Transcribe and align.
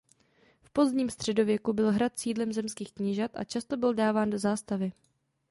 V 0.61 0.69
pozdním 0.69 1.09
středověku 1.09 1.73
byl 1.73 1.91
hrad 1.91 2.19
sídlem 2.19 2.53
zemských 2.53 2.93
knížat 2.93 3.31
a 3.35 3.43
často 3.43 3.77
byl 3.77 3.93
dáván 3.93 4.29
do 4.29 4.39
zástavy. 4.39 4.91